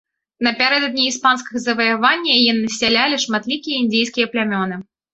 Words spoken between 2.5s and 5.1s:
насялялі шматлікія індзейскія плямёны.